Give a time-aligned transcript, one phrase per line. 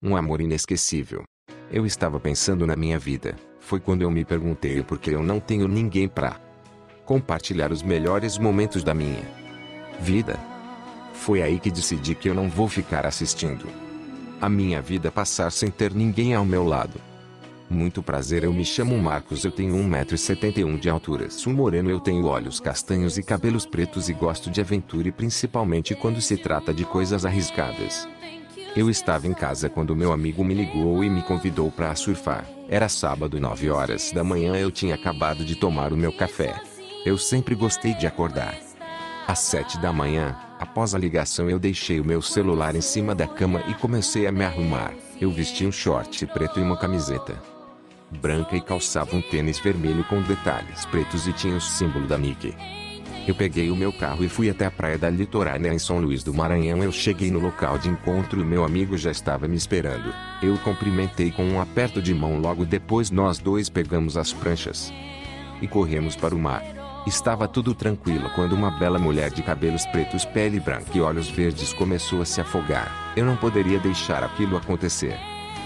[0.00, 1.24] Um amor inesquecível.
[1.72, 3.34] Eu estava pensando na minha vida.
[3.58, 6.40] Foi quando eu me perguntei por que eu não tenho ninguém para
[7.04, 9.24] compartilhar os melhores momentos da minha
[9.98, 10.38] vida.
[11.12, 13.66] Foi aí que decidi que eu não vou ficar assistindo
[14.40, 17.00] a minha vida passar sem ter ninguém ao meu lado.
[17.68, 21.28] Muito prazer, eu me chamo Marcos, eu tenho 1,71m de altura.
[21.28, 25.96] Sou moreno, eu tenho olhos castanhos e cabelos pretos e gosto de aventura e principalmente
[25.96, 28.06] quando se trata de coisas arriscadas.
[28.76, 32.44] Eu estava em casa quando meu amigo me ligou e me convidou para surfar.
[32.68, 36.60] Era sábado 9 horas da manhã eu tinha acabado de tomar o meu café.
[37.04, 38.56] Eu sempre gostei de acordar.
[39.26, 43.26] Às 7 da manhã, após a ligação eu deixei o meu celular em cima da
[43.26, 44.92] cama e comecei a me arrumar.
[45.20, 47.40] Eu vesti um short preto e uma camiseta
[48.10, 52.54] branca e calçava um tênis vermelho com detalhes pretos e tinha o símbolo da Nike.
[53.26, 56.22] Eu peguei o meu carro e fui até a praia da litorânea em São Luís
[56.22, 56.82] do Maranhão.
[56.82, 60.14] Eu cheguei no local de encontro e meu amigo já estava me esperando.
[60.42, 62.38] Eu o cumprimentei com um aperto de mão.
[62.38, 64.92] Logo depois nós dois pegamos as pranchas
[65.60, 66.62] e corremos para o mar.
[67.06, 71.72] Estava tudo tranquilo quando uma bela mulher de cabelos pretos, pele branca e olhos verdes
[71.72, 73.12] começou a se afogar.
[73.16, 75.16] Eu não poderia deixar aquilo acontecer.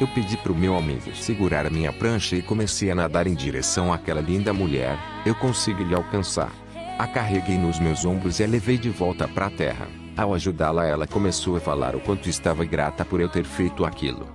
[0.00, 3.34] Eu pedi para o meu amigo segurar a minha prancha e comecei a nadar em
[3.34, 4.96] direção àquela linda mulher.
[5.26, 6.52] Eu consegui lhe alcançar.
[6.98, 9.86] A carreguei nos meus ombros e a levei de volta para a terra.
[10.16, 14.26] Ao ajudá-la, ela começou a falar o quanto estava grata por eu ter feito aquilo.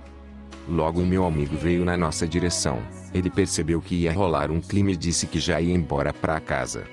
[0.66, 2.78] Logo, meu amigo veio na nossa direção.
[3.12, 6.84] Ele percebeu que ia rolar um clima e disse que já ia embora para casa.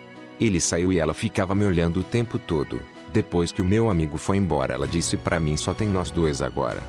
[0.41, 2.81] Ele saiu e ela ficava me olhando o tempo todo.
[3.13, 6.41] Depois que o meu amigo foi embora, ela disse para mim: só tem nós dois
[6.41, 6.83] agora.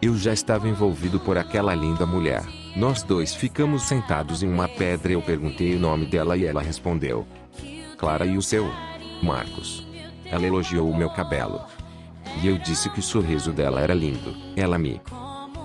[0.00, 2.44] Eu já estava envolvido por aquela linda mulher.
[2.76, 6.62] Nós dois ficamos sentados em uma pedra e eu perguntei o nome dela e ela
[6.62, 7.26] respondeu.
[7.96, 8.70] Clara e o seu?
[9.22, 9.86] Marcos.
[10.24, 11.60] Ela elogiou o meu cabelo.
[12.42, 14.34] E eu disse que o sorriso dela era lindo.
[14.56, 15.00] Ela me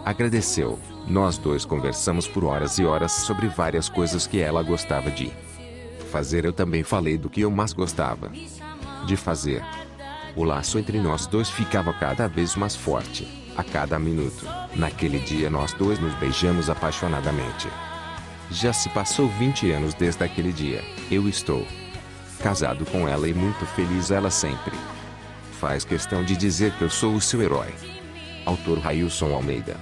[0.06, 0.80] agradeceu.
[1.08, 5.32] Nós dois conversamos por horas e horas sobre várias coisas que ela gostava de
[6.12, 6.46] fazer.
[6.46, 8.32] Eu também falei do que eu mais gostava
[9.06, 9.64] de fazer.
[10.36, 14.46] O laço entre nós dois ficava cada vez mais forte a cada minuto.
[14.76, 17.68] Naquele dia nós dois nos beijamos apaixonadamente.
[18.52, 20.84] Já se passou 20 anos desde aquele dia.
[21.12, 21.66] Eu estou
[22.40, 24.74] casado com ela e muito feliz ela sempre.
[25.60, 27.74] Faz questão de dizer que eu sou o seu herói.
[28.46, 29.78] Autor Railson Almeida